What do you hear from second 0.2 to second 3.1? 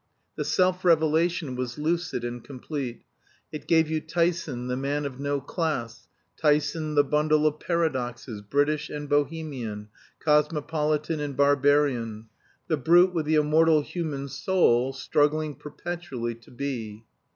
The self revelation was lucid and complete;